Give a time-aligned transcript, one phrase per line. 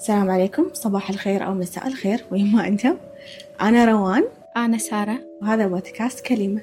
[0.00, 0.70] السلام عليكم.
[0.72, 2.96] صباح الخير أو مساء الخير وين ما أنتم؟
[3.60, 4.28] أنا روان.
[4.56, 5.18] أنا سارة.
[5.42, 6.60] وهذا بودكاست كلمة.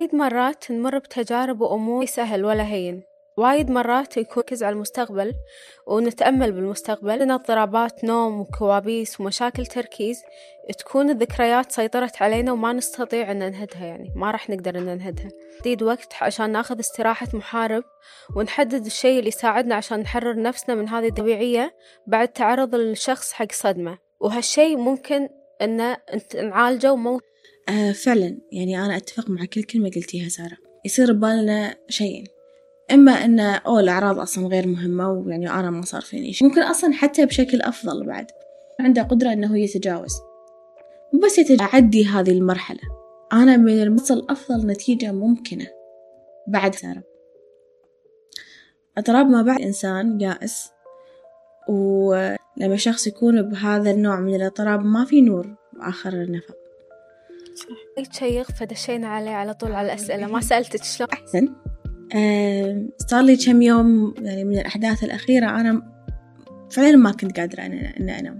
[0.00, 3.02] وايد مرات نمر بتجارب وأمور سهل ولا هين.
[3.38, 5.34] وايد مرات يكون ركز على المستقبل
[5.86, 7.18] ونتأمل بالمستقبل.
[7.18, 10.22] لنا اضطرابات نوم وكوابيس ومشاكل تركيز
[10.78, 15.28] تكون الذكريات سيطرت علينا وما نستطيع أن ننهدها يعني ما راح نقدر أن ننهدها.
[15.60, 17.84] تزيد وقت عشان ناخذ استراحة محارب
[18.36, 21.74] ونحدد الشيء اللي يساعدنا عشان نحرر نفسنا من هذه الطبيعية
[22.06, 23.98] بعد تعرض الشخص حق صدمة.
[24.20, 25.28] وهالشيء ممكن
[25.62, 25.96] أن
[26.34, 27.20] نعالجه ومو
[27.68, 28.38] آه فعلا.
[28.52, 30.56] يعني أنا أتفق مع كل كلمة قلتيها سارة.
[30.84, 32.24] يصير ببالنا شيئين
[32.92, 36.48] إما أن أو الأعراض أصلا غير مهمة ويعني أنا ما صار فيني شيء.
[36.48, 38.26] ممكن أصلا حتى بشكل أفضل بعد.
[38.80, 40.12] عنده قدرة أنه يتجاوز.
[41.12, 42.80] مو بس يتعدي هذه المرحلة.
[43.32, 45.66] أنا من المصل أفضل نتيجة ممكنة
[46.46, 47.02] بعد سارة
[48.98, 50.70] أضراب ما بعد إنسان يائس
[51.68, 56.56] ولما شخص يكون بهذا النوع من الاضطراب ما في نور بآخر النفق.
[57.54, 58.04] صح.
[58.10, 60.26] تشيخ فدشينا عليه على طول على الأسئلة.
[60.26, 61.48] ما سألتك شلون؟ أحسن.
[62.98, 65.82] صار لي كم يوم يعني من الأحداث الأخيرة أنا
[66.70, 68.38] فعلا ما كنت قادرة أن أنام.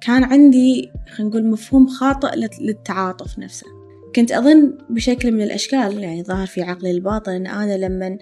[0.00, 3.66] كان عندي خلينا نقول مفهوم خاطئ للتعاطف نفسه.
[4.16, 8.18] كنت أظن بشكل من الأشكال يعني ظهر في عقلي الباطن أن أنا لما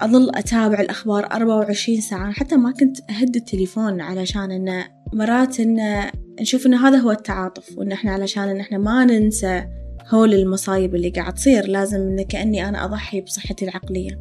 [0.00, 6.10] أظل أتابع الأخبار أربعة وعشرين ساعة حتى ما كنت أهد التليفون علشان إنه مرات إنه
[6.40, 9.64] نشوف إن هذا هو التعاطف وإن إحنا علشان إن إحنا ما ننسى
[10.08, 11.66] هول المصايب اللي قاعد تصير.
[11.66, 14.20] لازم إن كأني أنا أضحي بصحتي العقلية.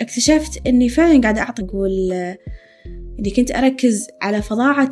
[0.00, 2.12] اكتشفت إني فعلا قاعدة أعطي أقول
[3.18, 4.90] إني كنت أركز على فظاعة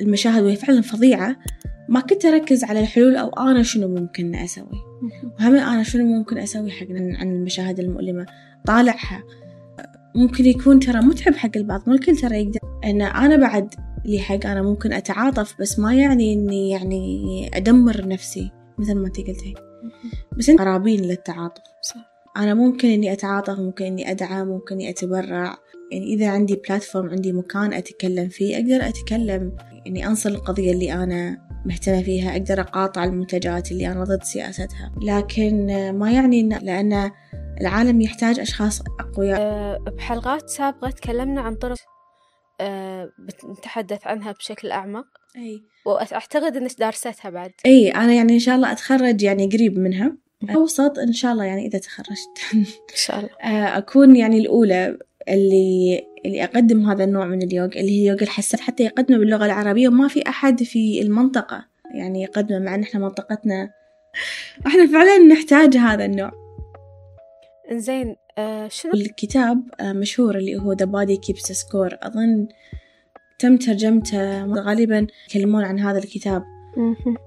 [0.00, 1.36] المشاهد وهي فعلا فظيعة.
[1.88, 4.78] ما كنت أركز على الحلول أو أنا شنو ممكن أسوي.
[5.40, 8.26] وهم أنا شنو ممكن أسوي حق عن المشاهد المؤلمة؟
[8.66, 9.22] طالعها.
[10.14, 11.82] ممكن يكون ترى متعب حق البعض.
[11.86, 12.60] مو الكل ترى يقدر.
[12.84, 18.50] أن أنا بعد لي حق أنا ممكن أتعاطف بس ما يعني إني يعني أدمر نفسي.
[18.78, 19.54] مثل ما أنت قلتي.
[20.38, 21.62] بس أنت قرابين للتعاطف.
[21.82, 22.10] صح.
[22.36, 25.56] أنا ممكن إني أتعاطف ممكن إني أدعم ممكن إني أتبرع.
[25.92, 29.56] يعني إذا عندي بلاتفورم عندي مكان أتكلم فيه أقدر أتكلم.
[29.86, 34.92] إني أنصل القضية اللي أنا مهتمة فيها أقدر أقاطع المنتجات اللي أنا ضد سياستها.
[35.02, 35.66] لكن
[35.98, 37.10] ما يعني إن لأن
[37.60, 39.40] العالم يحتاج أشخاص أقوياء.
[39.40, 41.76] أه بحلقات سابقة تكلمنا عن طرق
[43.18, 45.06] بنتحدث عنها بشكل أعمق.
[45.36, 45.62] أي.
[45.86, 47.52] وأعتقد إنك دارستها بعد.
[47.66, 50.16] أي أنا يعني إن شاء الله أتخرج يعني قريب منها.
[50.50, 52.38] أوسط إن شاء الله يعني إذا تخرجت.
[52.54, 53.30] إن شاء الله.
[53.78, 58.84] أكون يعني الأولى اللي اللي أقدم هذا النوع من اليوغ اللي هي يوغ الحساس حتى
[58.84, 63.70] يقدمه باللغة العربية وما في أحد في المنطقة يعني يقدمه مع أن إحنا منطقتنا.
[64.66, 66.32] إحنا فعلا نحتاج هذا النوع.
[67.70, 68.16] إنزين آه
[68.68, 71.96] شنو؟ الكتاب آه مشهور اللي هو The Body Keeps Score.
[72.02, 72.48] أظن
[73.38, 76.42] تم ترجمته غالبا يتكلمون عن هذا الكتاب.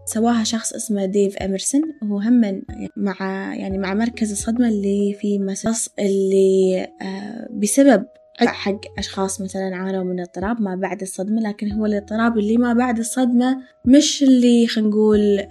[0.05, 1.81] سواها شخص اسمه ديف أميرسون.
[2.01, 2.61] وهو هم
[2.97, 3.15] مع
[3.55, 8.05] يعني مع مركز الصدمة اللي في مساس اللي آه بسبب
[8.39, 12.99] حق أشخاص مثلا عانوا من اضطراب ما بعد الصدمة لكن هو الاضطراب اللي ما بعد
[12.99, 15.47] الصدمة مش اللي خلينا نقول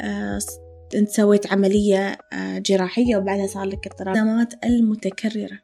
[0.95, 4.17] آه انت سويت عملية آه جراحية وبعدها صار لك اضطراب.
[4.17, 5.59] الصدمات المتكررة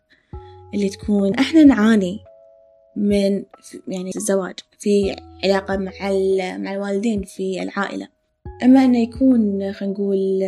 [0.75, 2.19] اللي تكون إحنا نعاني
[2.97, 3.45] من
[3.89, 5.93] يعني الزواج في علاقة مع
[6.57, 8.09] مع الوالدين في العائلة.
[8.63, 10.41] أما أنه يكون خلينا نقول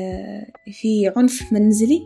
[0.73, 2.01] في عنف منزلي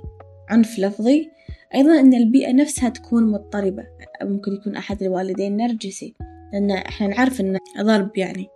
[0.48, 1.30] عنف لفظي
[1.74, 3.86] أيضا أن البيئة نفسها تكون مضطربة.
[4.22, 6.14] ممكن يكون أحد الوالدين نرجسي
[6.52, 8.46] لأن إحنا نعرف أن ضرب يعني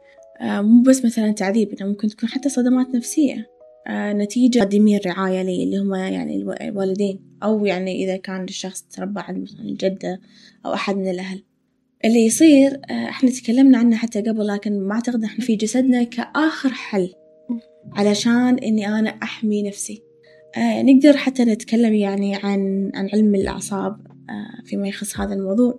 [0.42, 3.57] مو بس مثلا تعذيب إنه ممكن تكون حتى صدمات نفسية.
[3.90, 7.20] نتيجة مقدمي الرعاية لي اللي هم يعني الوالدين.
[7.42, 10.20] أو يعني إذا كان الشخص تربى عند مثلا الجدة
[10.66, 11.42] أو أحد من الأهل.
[12.04, 17.14] اللي يصير إحنا تكلمنا عنه حتى قبل لكن ما أعتقد إحنا في جسدنا كآخر حل
[17.92, 20.02] علشان إني أنا أحمي نفسي.
[20.56, 23.96] آه نقدر حتى نتكلم يعني عن عن علم الأعصاب
[24.30, 25.78] آه فيما يخص هذا الموضوع.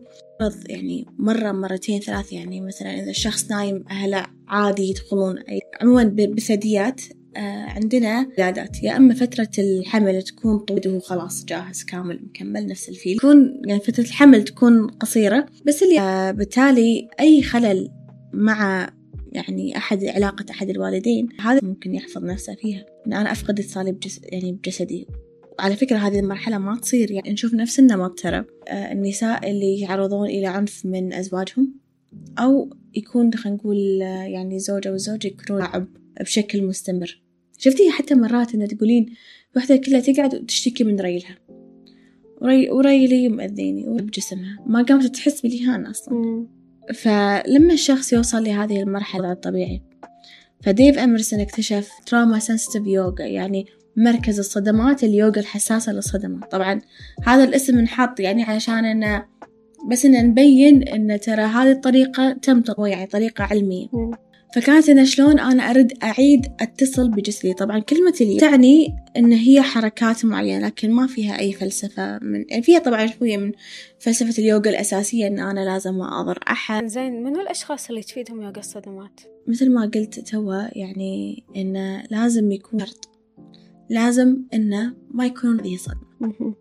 [0.70, 5.36] يعني مرة مرتين ثلاث يعني مثلا إذا الشخص نايم أهله عادي يدخلون
[5.82, 12.20] عموما بثديات آه عندنا ولادات يا إما فترة الحمل تكون طويلة وهو خلاص جاهز كامل
[12.24, 13.18] مكمل نفس الفيل.
[13.18, 17.92] تكون يعني فترة الحمل تكون قصيرة بس اللي آه بالتالي أي خلل
[18.34, 18.90] مع
[19.32, 22.86] يعني أحد علاقة أحد الوالدين هذا ممكن يحفظ نفسه فيها.
[23.08, 25.08] إن أنا أفقد اتصالي بجس يعني بجسدي.
[25.60, 27.12] وعلى فكرة هذه المرحلة ما تصير.
[27.12, 28.46] يعني نشوف نفس النمط ترى.
[28.68, 31.74] آه النساء اللي يعرضون إلى عنف من أزواجهم
[32.40, 35.88] أو يكون خلينا نقول يعني زوجة يكونون لاعب
[36.20, 37.22] بشكل مستمر.
[37.58, 39.06] شفتي حتى مرات إن تقولين
[39.56, 41.38] واحدة كلها تقعد وتشتكي من ريلها.
[42.42, 46.48] وري وريلي مأذيني بجسمها ما قامت تحس بالإهانة أصلا.
[46.94, 49.82] فلما الشخص يوصل لهذه المرحلة الطبيعي
[50.64, 56.82] فديف أمرسون اكتشف تراما سنسيتيف يوغا يعني مركز الصدمات اليوغا الحساسة للصدمات طبعا
[57.24, 59.26] هذا الاسم انحط يعني علشان إنه
[59.92, 63.88] بس ان نبين إن ترى هذه الطريقة تم تطوير يعني طريقة علمية.
[64.54, 70.26] فكانت أنا شلون أنا أرد أعيد أتصل بجسدي؟ طبعا كلمة اليوغا تعني أن هي حركات
[70.26, 73.52] معينة لكن ما فيها أي فلسفة من فيها طبعا شوية من
[74.00, 76.86] فلسفة اليوغا الأساسية أن أنا لازم ما أضر أحد.
[76.86, 82.80] زين منو الأشخاص اللي تفيدهم يوغا الصدمات؟ مثل ما قلت توا يعني إنه لازم يكون
[82.80, 83.10] شرط.
[83.90, 86.54] لازم إنه ما يكون ذي صدمة.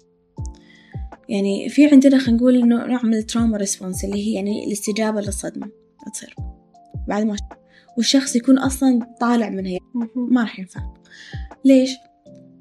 [1.29, 5.71] يعني في عندنا خلينا نقول نوع من ال trauma response اللي هي يعني الاستجابة للصدمة.
[6.13, 6.35] تصير.
[7.09, 7.37] بعد ما
[7.99, 9.79] والشخص يكون أصلا طالع من هي.
[10.17, 10.81] ما راح ينفع.
[11.65, 11.91] ليش؟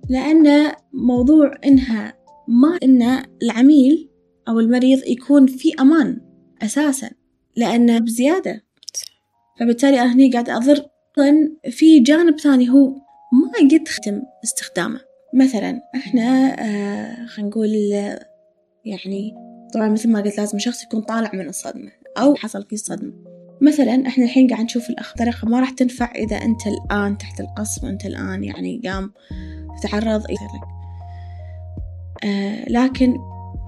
[0.09, 2.13] لأن موضوع إنها
[2.47, 4.09] ما إن العميل
[4.47, 6.21] أو المريض يكون في أمان
[6.61, 7.09] أساسا
[7.55, 8.63] لأنه بزيادة.
[9.59, 10.85] فبالتالي أنا هني قاعدة أضر
[11.69, 12.87] في جانب ثاني هو
[13.33, 14.99] ما قد ختم استخدامه.
[15.33, 17.69] مثلا إحنا آه خلينا نقول
[18.85, 19.35] يعني
[19.73, 23.26] طبعا مثل ما قلت لازم الشخص يكون طالع من الصدمة أو حصل فيه صدمة.
[23.67, 27.83] مثلا إحنا الحين قاعد نشوف الأخ طريقة ما راح تنفع إذا أنت الآن تحت القصف
[27.83, 29.13] وأنت الآن يعني قام
[29.81, 30.37] تتعرض إلى
[32.23, 33.17] آه لكن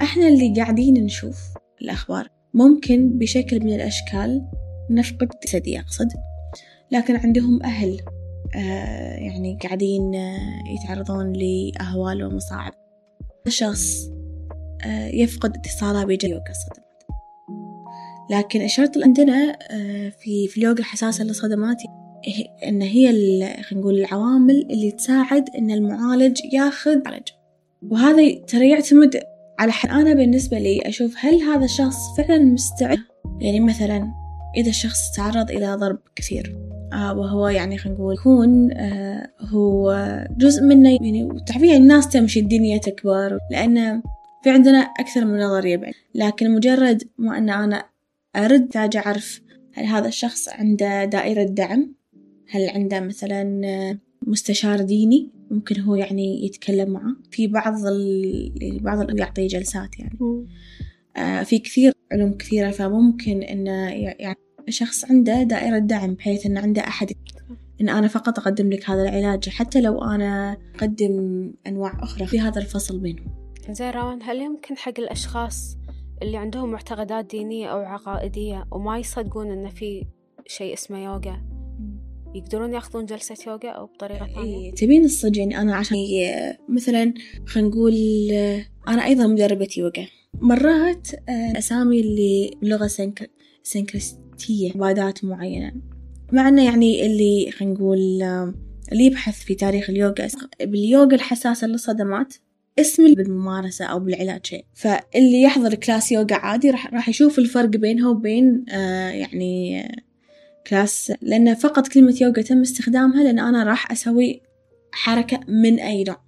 [0.02, 4.46] إحنا اللي قاعدين نشوف الأخبار ممكن بشكل من الأشكال
[4.90, 6.08] نفقد جسدي أقصد
[6.92, 8.00] لكن عندهم أهل
[8.56, 12.74] آه يعني قاعدين آه يتعرضون لأهوال ومصاعب.
[13.48, 14.10] الشخص
[14.86, 16.89] آه يفقد اتصاله بجيوك الصدمات
[18.30, 21.78] لكن الشرط اللي عندنا آه في في اليوغا الحساسة للصدمات
[22.68, 23.12] إن هي
[23.64, 27.28] خلينا نقول العوامل اللي تساعد إن المعالج ياخذ علاج
[27.82, 29.20] وهذا ترى يعتمد
[29.60, 33.00] على حد أنا بالنسبة لي أشوف هل هذا الشخص فعلا مستعد؟
[33.42, 34.12] يعني مثلا
[34.58, 36.56] إذا الشخص تعرض إلى ضرب كثير
[36.94, 39.96] آه وهو يعني خلينا نقول يكون آه هو
[40.38, 44.02] جزء منه يعني طبيعي الناس تمشي الدنيا تكبر لأن
[44.44, 45.94] في عندنا أكثر من نظرية بعد.
[46.16, 47.84] لكن مجرد ما أن أنا
[48.36, 49.42] أرد أحتاج أعرف
[49.74, 51.96] هل هذا الشخص عنده دائرة دعم؟
[52.50, 53.62] هل عنده مثلا
[54.28, 57.16] مستشار ديني؟ ممكن هو يعني يتكلم معه.
[57.32, 58.80] في بعض ال...
[58.82, 60.20] بعض يعطي جلسات يعني.
[61.18, 63.90] آه في كثير علوم كثيرة فممكن إنه
[64.20, 64.38] يعني
[64.70, 67.12] شخص عنده دائرة دعم بحيث إنه عنده أحد.
[67.82, 72.28] إن أنا فقط أقدم لك هذا العلاج حتى لو أنا أقدم أنواع أخرى.
[72.28, 73.28] في هذا الفصل بينهم.
[73.72, 75.79] زين روان هل يمكن حق الأشخاص
[76.22, 80.06] اللي عندهم معتقدات دينية أو عقائدية وما يصدقون إن في
[80.48, 81.42] شيء اسمه يوغا.
[82.36, 85.98] يقدرون يأخذون جلسة يوغا أو بطريقة ثانية؟ إيه تبين الصدق يعني أنا عشان
[86.70, 87.14] مثلا
[87.48, 87.94] خلينا نقول
[88.88, 90.08] أنا أيضا مدربة يوغا.
[90.34, 93.32] مرات أسامي اللي بلغة سنك...
[93.64, 95.74] سنكريستية عبادات معينة.
[96.32, 98.22] مع أنه يعني اللي خلينا نقول
[98.92, 100.28] اللي يبحث في تاريخ اليوغا
[100.62, 102.34] باليوغا الحساسة للصدمات.
[102.82, 104.66] اسم بالممارسة أو بالعلاج شيء.
[104.74, 109.84] فاللي يحضر class يوغا عادي راح راح يشوف الفرق بينها وبين آه يعني
[110.68, 111.14] class.
[111.22, 114.42] لأن فقط كلمة يوغا تم استخدامها لأن أنا راح أسوي
[114.92, 116.22] حركة من أي نوع.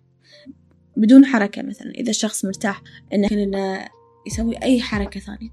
[0.98, 2.82] بدون حركة مثلا إذا الشخص مرتاح
[3.14, 3.88] إنه إنه
[4.28, 5.50] يسوي أي حركة ثانية.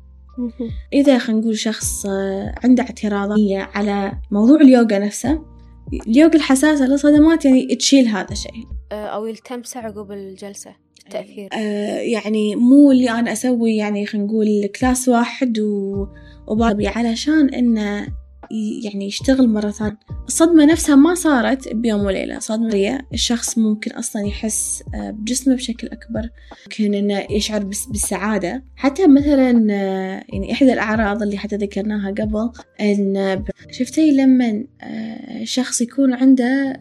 [0.92, 2.06] إذا خلينا نقول شخص
[2.64, 5.44] عنده اعتراضية على موضوع اليوغا نفسه
[6.06, 8.66] اليوغا الحساسة للصدمات يعني تشيل هذا الشيء.
[8.92, 10.74] أو يلتمسه عقب الجلسة.
[11.08, 16.06] التأثير؟ آه يعني مو اللي أنا أسوي يعني خلينا نقول كلاس واحد و...
[16.46, 18.06] وبابي علشان إنه
[18.84, 19.98] يعني يشتغل مرة ثانية.
[20.26, 22.38] الصدمة نفسها ما صارت بيوم وليلة.
[22.38, 26.28] صدمة الشخص ممكن أصلا يحس بجسمه بشكل أكبر.
[26.66, 28.64] ممكن إنه يشعر بالسعادة.
[28.76, 29.50] حتى مثلا
[30.28, 32.50] يعني إحدى الأعراض اللي حتى ذكرناها قبل
[32.80, 34.64] إن شفتي لما
[35.44, 36.80] شخص يكون عنده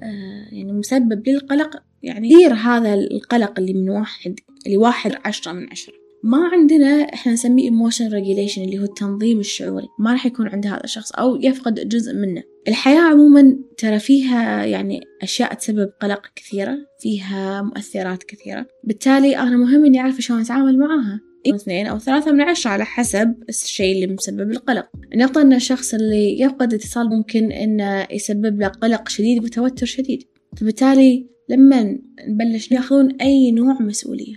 [0.52, 4.36] يعني مسبب للقلق؟ يعني كثير هذا القلق اللي من واحد
[4.66, 5.94] اللي واحد عشرة من عشرة.
[6.24, 9.88] ما عندنا إحنا نسميه emotion regulation اللي هو التنظيم الشعوري.
[10.00, 12.44] ما راح يكون عند هذا الشخص أو يفقد جزء منه.
[12.68, 18.66] الحياة عموما ترى فيها يعني أشياء تسبب قلق كثيرة فيها مؤثرات كثيرة.
[18.84, 21.22] بالتالي أنا مهم إني أعرف شلون أتعامل معاها
[21.56, 24.88] اثنين أو ثلاثة من عشرة على حسب الشيء اللي مسبب القلق.
[25.16, 30.24] نقطة أن الشخص اللي يفقد اتصال ممكن أنه يسبب له قلق شديد وتوتر شديد.
[30.58, 34.36] فبالتالي لما نبلش ياخذون أي نوع مسؤولية.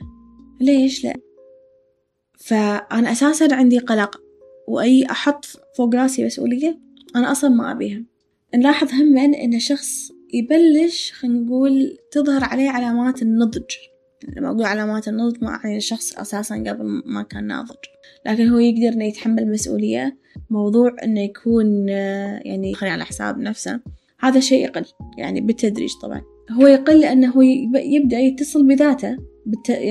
[0.60, 1.14] ليش؟ لأ.
[2.38, 4.20] فأنا أساسا عندي قلق
[4.68, 5.44] وأي أحط
[5.76, 6.78] فوق راسي مسؤولية
[7.16, 8.02] أنا أصلا ما أبيها.
[8.54, 13.70] نلاحظ هما إن الشخص يبلش خلينا نقول تظهر عليه علامات النضج.
[14.36, 17.76] لما أقول علامات النضج ما أعني الشخص أساسا قبل ما كان ناضج.
[18.26, 20.16] لكن هو يقدر إنه يتحمل مسؤولية
[20.50, 23.80] موضوع إنه يكون يعني على حساب نفسه.
[24.20, 24.84] هذا شيء يقل
[25.18, 26.22] يعني بالتدريج طبعا.
[26.50, 27.42] هو يقل لأنه هو
[27.74, 29.16] يبدأ يتصل بذاته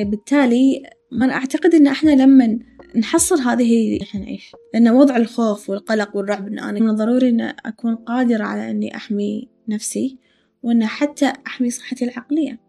[0.04, 2.60] بالتالي أنا أعتقد إن إحنا لما
[2.96, 7.96] نحصل هذه إحنا نعيش لأن وضع الخوف والقلق والرعب إن أنا من الضروري إن أكون
[7.96, 10.18] قادرة على إني أحمي نفسي
[10.63, 12.60] وإن حتى أحمي صحتي العقلية.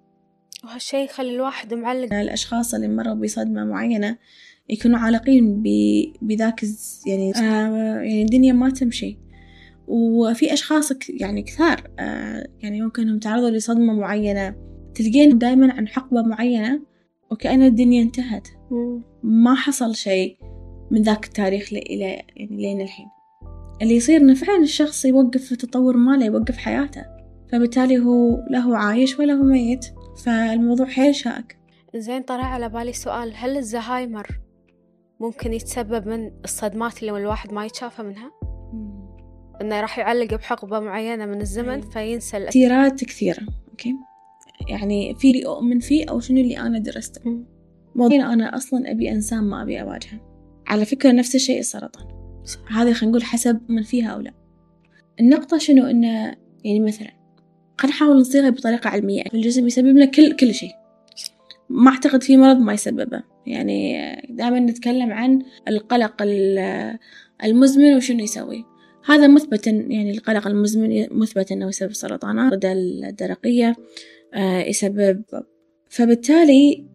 [0.65, 2.15] وهالشي يخلي الواحد معلق.
[2.15, 4.17] الأشخاص اللي مروا بصدمة معينة
[4.69, 5.63] يكونوا عالقين
[6.23, 6.65] بذاك
[7.07, 9.19] يعني آه يعني الدنيا ما تمشي.
[9.91, 14.55] وفي أشخاص يعني كثار آه يعني ممكن إنهم تعرضوا لصدمة معينة
[14.95, 16.81] تلقين دايما عن حقبة معينة
[17.31, 18.49] وكأن الدنيا انتهت.
[19.23, 20.37] ما حصل شيء
[20.91, 23.07] من ذاك التاريخ إلى يعني لين الحين.
[23.83, 27.05] اللي يصير إنه فعلا الشخص يوقف في التطور ماله يوقف حياته.
[27.53, 29.85] فبالتالي هو لا هو عايش ولا هو ميت
[30.25, 31.59] فالموضوع حيل شائك.
[31.97, 33.33] زين طلع على بالي سؤال.
[33.37, 34.27] هل الزهايمر
[35.21, 38.31] ممكن يتسبب من الصدمات اللي الواحد ما يتشافى منها؟
[39.61, 41.81] إنه راح يعلق بحقبة معينة من الزمن أيه.
[41.81, 43.95] فينسى تأثيرات كثيرة أوكي؟
[44.69, 47.45] يعني في اللي أؤمن فيه أو شنو اللي أنا درسته؟
[47.95, 50.21] موضوع أنا أصلا أبي إنسان ما أبي أواجهه.
[50.67, 52.07] على فكرة نفس الشيء السرطان.
[52.69, 54.33] هذه خلينا نقول حسب من فيها أو لا.
[55.21, 57.09] النقطة شنو؟ إنه يعني مثلا
[57.79, 59.23] خلينا نحاول نصيغها بطريقة علمية.
[59.35, 60.73] الجسم يسبب لنا كل كل شيء.
[61.69, 63.23] ما أعتقد في مرض ما يسببه.
[63.47, 63.97] يعني
[64.31, 66.23] دائما نتكلم عن القلق
[67.45, 68.65] المزمن وشنو يسوي.
[69.05, 73.77] هذا مثبت يعني القلق المزمن مثبت أنه يسبب سرطانات الدرقية
[74.35, 75.23] آه، يسبب.
[75.89, 76.87] فبالتالي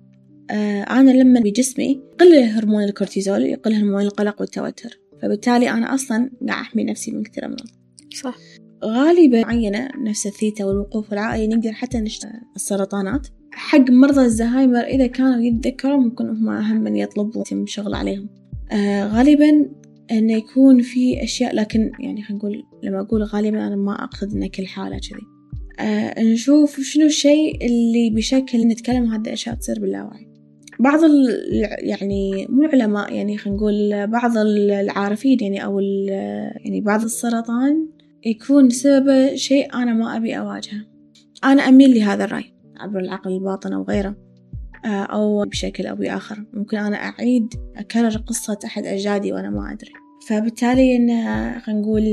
[0.50, 5.00] آه، أنا لما بجسمي يقل هرمون الكورتيزول يقل هرمون القلق والتوتر.
[5.22, 7.68] فبالتالي أنا أصلا قاعد أحمي نفسي من كثير أمراض.
[8.16, 8.38] صح.
[8.84, 13.28] غالبا معينة نفس الثيتا والوقوف العائلي نقدر حتى نشتغل السرطانات.
[13.52, 18.30] حق مرضى الزهايمر إذا كانوا يتذكروا ممكن هم أهم من يطلبوا يتم شغل عليهم.
[18.72, 19.70] آه غالبا
[20.12, 24.48] إنه يكون في أشياء لكن يعني خلينا نقول لما أقول غالبا أنا ما أقصد إن
[24.48, 25.22] كل حالة كذي.
[25.80, 30.28] آه نشوف شنو الشيء اللي بشكل نتكلم هذه الأشياء تصير باللاوعي
[30.80, 31.00] بعض
[31.80, 37.88] يعني مو العلماء يعني خلينا نقول بعض العارفين يعني أو يعني بعض السرطان
[38.26, 40.86] يكون سببه شيء أنا ما أبي أواجهه.
[41.44, 44.16] أنا أميل لهذا الرأي عبر العقل الباطن أو غيره.
[44.86, 46.46] أو بشكل أو بآخر.
[46.54, 49.92] ممكن أنا أعيد أكرر قصة أحد أجدادي وأنا ما أدري.
[50.28, 51.10] فبالتالي إن
[51.60, 52.04] خلينا نقول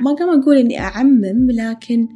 [0.00, 2.08] ما قام أقول إني أعمم لكن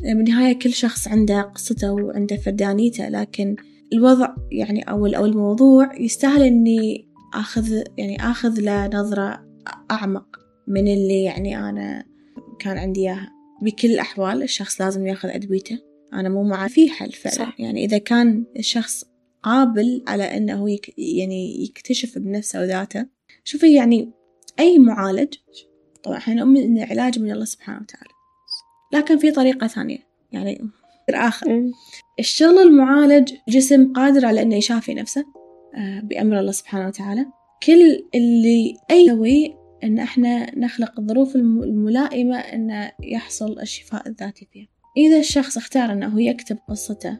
[0.00, 3.56] بالنهاية كل شخص عنده قصته وعنده فردانيته لكن
[3.92, 9.48] الوضع يعني أو أو الموضوع يستاهل إني آخذ يعني آخذ له نظرة
[9.90, 10.26] أعمق
[10.68, 12.04] من اللي يعني أنا
[12.58, 13.28] كان عندي إياها.
[13.62, 15.78] بكل الأحوال الشخص لازم ياخذ أدويته.
[16.12, 17.60] أنا مو مع في حل فعلا صح.
[17.60, 19.04] يعني إذا كان الشخص
[19.42, 23.06] قابل على أنه يك يعني يكتشف بنفسه وذاته
[23.44, 24.12] شوفي يعني
[24.58, 25.34] أي معالج
[26.02, 28.10] طبعا إحنا نؤمن أن العلاج من الله سبحانه وتعالى.
[28.92, 29.98] لكن في طريقة ثانية
[30.32, 30.70] يعني
[31.10, 31.72] آخر
[32.18, 35.24] الشغل المعالج جسم قادر على أنه يشافي نفسه
[35.74, 37.26] آه، بأمر الله سبحانه وتعالى.
[37.62, 44.68] كل اللي أي يسوي أن إحنا نخلق الظروف الملائمة أن يحصل الشفاء الذاتي فيها.
[44.96, 47.18] إذا الشخص اختار أنه يكتب قصته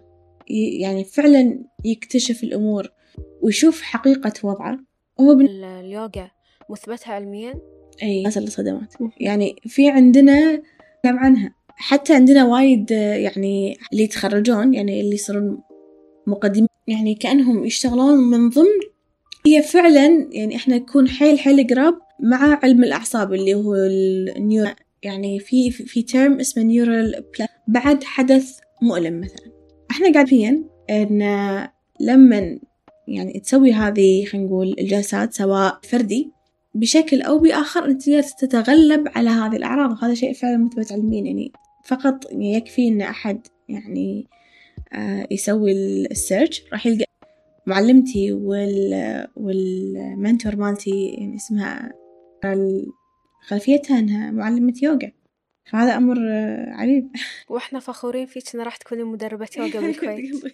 [0.81, 2.89] يعني فعلا يكتشف الأمور
[3.43, 4.79] ويشوف حقيقة وضعه
[5.21, 5.47] هو بن...
[5.65, 6.31] اليوغا
[6.71, 7.55] مثبتها علميا؟
[8.03, 8.95] أي ناس الصدمات.
[9.21, 10.63] يعني في عندنا
[11.03, 11.55] كلام عنها.
[11.69, 15.59] حتى عندنا وايد يعني اللي يتخرجون يعني اللي يصيرون
[16.27, 18.81] مقدمين يعني كأنهم يشتغلون من ضمن
[19.47, 23.75] هي فعلا يعني إحنا نكون حيل حيل قراب مع علم الأعصاب اللي هو
[24.37, 24.71] ال neuro
[25.03, 27.25] يعني في في term اسمه neural
[27.69, 29.53] بعد حدث مؤلم مثلا.
[29.91, 31.23] إحنا قاعدين إن
[32.01, 32.59] لما
[33.09, 36.33] يعني تسوي هذه خلينا نقول الجلسات سواء فردي
[36.75, 39.91] بشكل أو بآخر أنت تتغلب على هذه الأعراض.
[39.91, 41.53] وهذا شيء فعلا مثبت علميا يعني
[41.85, 44.27] فقط يكفي أن أحد يعني
[44.93, 47.05] آه يسوي السيرش راح يلقى
[47.67, 51.93] معلمتي وال والمنتور مالتي يعني اسمها
[53.41, 55.13] خلفيتها إنها معلمة يوغا.
[55.71, 56.17] فهذا أمر
[56.69, 57.11] عجيب.
[57.51, 60.45] وإحنا فخورين فيك إنه راح تكوني مدربة يوغا بالكويت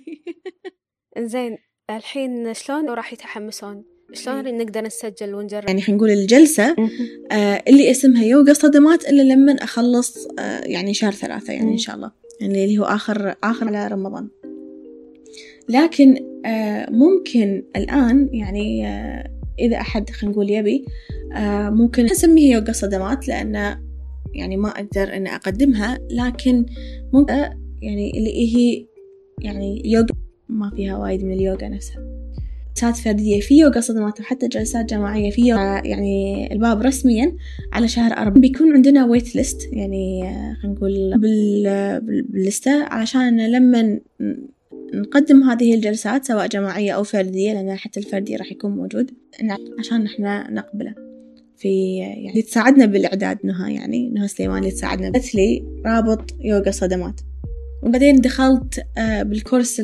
[1.18, 1.58] إنزين
[1.90, 4.52] الحين شلون راح يتحمسون؟ شلون إيه.
[4.52, 6.76] نقدر نسجل ونجرب؟ يعني خلينا نقول الجلسة
[7.32, 11.96] آه اللي اسمها يوغا صدمات إلا لما أخلص آه يعني شهر ثلاثة يعني إن شاء
[11.96, 12.12] الله.
[12.40, 14.28] يعني اللي هو آخر آخر على رمضان.
[15.68, 20.84] لكن آه ممكن الآن يعني آه إذا أحد خلينا نقول يبي
[21.36, 23.80] آه ممكن أسميها يوغا صدمات لأن
[24.34, 26.66] يعني ما أقدر أن أقدمها لكن
[27.12, 27.34] ممكن
[27.82, 28.86] يعني اللي هي
[29.40, 30.06] يعني يوغا
[30.48, 32.14] ما فيها وايد من اليوغا نفسها.
[32.74, 37.36] جلسات فردية في يوغا صدمات وحتى جلسات جماعية في يوغا يعني الباب رسميا
[37.72, 38.40] على شهر أربعة.
[38.40, 40.22] بيكون عندنا ويت ليست يعني
[40.62, 41.18] خلينا نقول
[42.00, 44.00] باللستة علشان لما
[45.00, 49.10] نقدم هذه الجلسات سواء جماعية أو فردية لأن حتى الفردي راح يكون موجود.
[49.78, 50.94] عشان نحنا نقبله.
[51.56, 57.20] في يعني تساعدنا بالإعداد نهى يعني نهى سليمان اللي تساعدنا قالت لي رابط يوغا صدمات.
[57.82, 59.82] وبعدين دخلت آه، بالكورس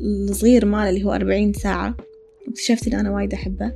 [0.00, 1.96] الصغير ماله اللي هو أربعين ساعة.
[2.46, 3.72] واكتشفت إن أنا وايد أحبه.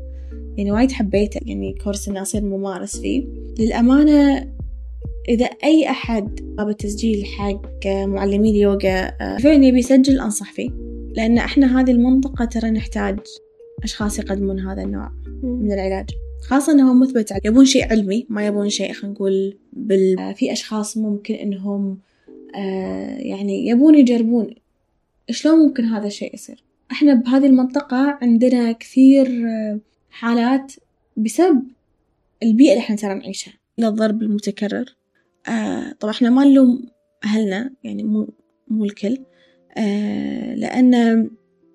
[0.57, 1.40] يعني وايد حبيته.
[1.42, 3.25] يعني كورس إني أصير ممارس فيه.
[3.59, 4.49] للأمانة
[5.28, 10.70] إذا أي أحد طلب التسجيل حق معلمين اليوغا آه، فعلا يبي يسجل أنصح فيه.
[11.16, 13.18] لأن إحنا هذه المنطقة ترى نحتاج
[13.82, 15.11] أشخاص يقدمون هذا النوع
[15.42, 16.11] من العلاج.
[16.42, 20.35] خاصة أنهم مثبت يبون شيء علمي ما يبون شيء خلينا نقول بال...
[20.35, 21.99] في أشخاص ممكن أنهم
[22.54, 24.54] آه يعني يبون يجربون.
[25.30, 29.78] شلون ممكن هذا الشيء يصير؟ إحنا بهذه المنطقة عندنا كثير آه،
[30.11, 30.73] حالات
[31.16, 31.62] بسبب
[32.42, 33.52] البيئة اللي إحنا ترى نعيشها.
[33.78, 34.98] الضرب المتكرر.
[35.49, 36.88] آه طبعا إحنا ما نلوم
[37.25, 38.35] أهلنا يعني مو
[38.69, 39.19] مو الكل.
[39.78, 41.31] آه لأن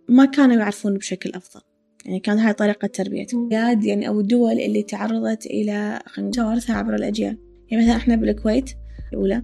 [0.09, 1.61] ما كانوا يعرفون بشكل أفضل.
[2.05, 5.99] يعني كانت هاي طريقة تربيتهم البلاد يعني أو الدول اللي تعرضت إلى
[6.33, 7.37] توارثها عبر الأجيال.
[7.69, 8.69] يعني مثلا إحنا بالكويت
[9.13, 9.43] الأولى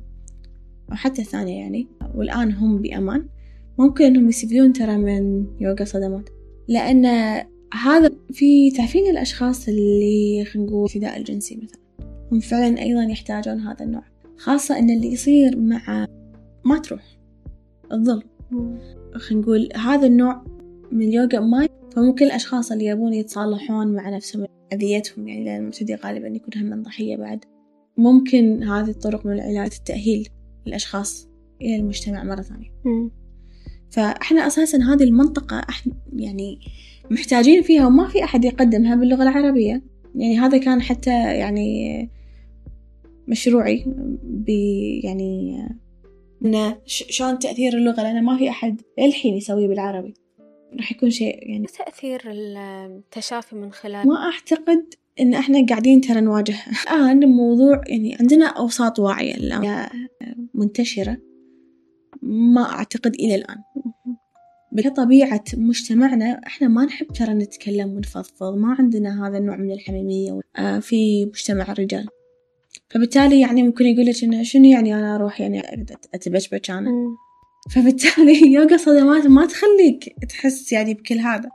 [0.91, 3.27] أو حتى الثانية يعني والآن هم بأمان.
[3.79, 6.29] ممكن إنهم يستفيدون ترى من يوغا صدمات.
[6.67, 7.05] لأن
[7.83, 11.79] هذا في تعرفين الأشخاص اللي خلينا نقول فداء الجنسي مثلا.
[12.31, 14.03] هم فعلا أيضا يحتاجون هذا النوع.
[14.39, 16.07] خاصة إن اللي يصير مع
[16.65, 17.17] ما تروح.
[17.91, 18.23] الظلم.
[19.15, 20.45] خلينا نقول هذا النوع
[20.91, 26.27] من اليوغا ما فممكن الأشخاص اللي يبون يتصالحون مع نفسهم أذيتهم يعني لأن المبتدئ غالبا
[26.27, 27.45] يكون هم من ضحية بعد.
[27.97, 30.29] ممكن هذه الطرق من العلاج التأهيل
[30.67, 31.29] الأشخاص
[31.61, 32.69] إلى المجتمع مرة ثانية.
[33.89, 36.59] فإحنا أساسا هذه المنطقة إحنا يعني
[37.11, 39.83] محتاجين فيها وما في أحد يقدمها باللغة العربية.
[40.15, 42.09] يعني هذا كان حتى يعني
[43.29, 43.83] مشروعي
[44.23, 44.49] ب
[45.03, 45.59] يعني
[46.45, 50.13] إنه شلون تأثير اللغة؟ لأن ما في أحد للحين يسويه بالعربي.
[50.77, 56.55] راح يكون شيء يعني تأثير التشافي من خلال؟ ما أعتقد إن إحنا قاعدين ترى نواجه.
[56.83, 59.87] الآن موضوع يعني عندنا أوساط واعية الآن.
[60.53, 61.17] منتشرة.
[62.21, 63.57] ما أعتقد إلى الآن.
[64.71, 68.57] بطبيعة مجتمعنا إحنا ما نحب ترى نتكلم ونفضفض.
[68.57, 70.39] ما عندنا هذا النوع من الحميمية.
[70.57, 72.07] آه، في مجتمع الرجال
[72.89, 75.61] فبالتالي يعني ممكن يقول لك إنه شنو يعني أنا أروح يعني
[76.13, 76.91] أتبشبش أنا؟
[77.71, 81.49] فبالتالي يوغا صدمات ما تخليك تحس يعني بكل هذا.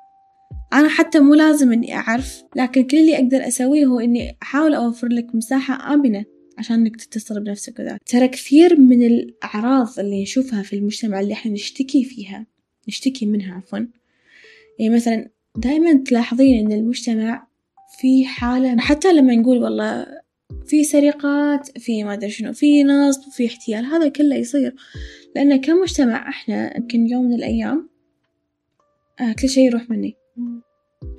[0.73, 5.09] أنا حتى مو لازم إني أعرف لكن كل اللي أقدر أسويه هو إني أحاول أوفر
[5.09, 6.25] لك مساحة آمنة
[6.59, 11.53] عشان إنك تتصل بنفسك وذاك ترى كثير من الأعراض اللي نشوفها في المجتمع اللي إحنا
[11.53, 12.47] نشتكي فيها
[12.89, 13.79] نشتكي منها عفوا
[14.79, 17.47] يعني مثلا دائما تلاحظين إن المجتمع
[17.99, 20.07] في حالة حتى لما نقول والله
[20.67, 24.75] في سرقات في ما أدري شنو في نصب في احتيال هذا كله يصير.
[25.37, 27.89] لأن كمجتمع إحنا يمكن يوم من الأيام
[29.21, 30.15] آه كل شيء يروح مني.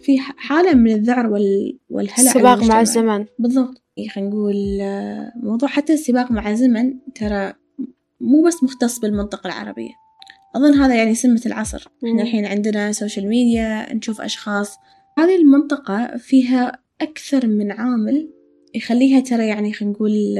[0.01, 1.79] في حالة من الذعر وال...
[1.89, 3.25] والهلع السباق مع الزمن.
[3.39, 3.81] بالضبط.
[4.13, 7.53] خلينا نقول آه، موضوع حتى السباق مع الزمن ترى
[8.21, 9.91] مو بس مختص بالمنطقة العربية.
[10.55, 11.87] أظن هذا يعني سمة العصر.
[12.05, 14.75] إحنا الحين عندنا social media نشوف أشخاص.
[15.17, 18.29] هذه المنطقة فيها أكثر من عامل
[18.75, 20.37] يخليها ترى يعني خلينا نقول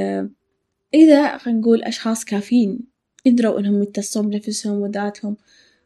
[0.94, 2.78] إذا خلينا نقول أشخاص كافيين
[3.26, 5.36] قدروا إنهم يتصلون بنفسهم وذاتهم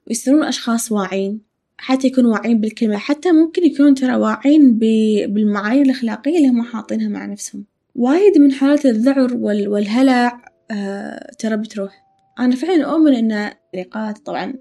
[0.07, 1.41] ويصيرون أشخاص واعين
[1.79, 4.79] حتى يكونوا واعين بالكلمة حتى ممكن يكونوا ترى واعين
[5.29, 7.65] بالمعايير الأخلاقية اللي هم حاطينها مع نفسهم.
[7.95, 12.05] وايد من حالات الذعر والهلع آه ترى بتروح.
[12.39, 14.55] أنا فعلا أؤمن إن طريقات طبعا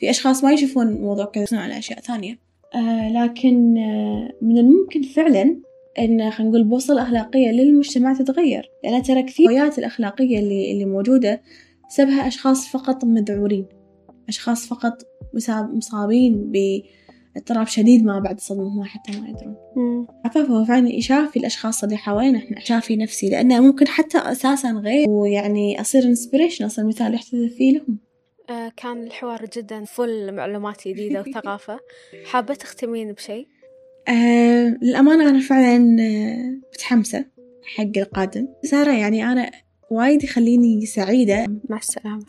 [0.00, 2.38] في أشخاص ما يشوفون الموضوع كذا على أشياء ثانية.
[2.74, 5.56] آه لكن آه من الممكن فعلا
[5.98, 8.70] إن خلينا نقول بوصلة أخلاقية للمجتمع تتغير.
[8.84, 11.42] لأن ترى كثير الأخلاقية اللي اللي موجودة
[11.90, 13.66] سبها أشخاص فقط مذعورين
[14.28, 15.02] أشخاص فقط
[15.74, 19.56] مصابين باضطراب شديد ما بعد الصدمة حتى ما يدرون.
[20.24, 25.08] عفاف هو فعلا يشافي الأشخاص اللي حوالينا إحنا شافي نفسي لأنه ممكن حتى أساسا غير.
[25.08, 27.98] ويعني أصير انسبريشن أصير مثال يحتذى فيه لهم.
[28.50, 31.78] آه كان الحوار جدا فل معلومات جديدة وثقافة.
[32.24, 33.46] حابة تختمين بشيء؟
[34.08, 37.24] آه للأمانة أنا فعلا آه، متحمسة
[37.64, 38.48] حق القادم.
[38.64, 39.50] سارة يعني أنا
[39.90, 41.46] وايد يخليني سعيدة.
[41.68, 42.26] مع السلامة.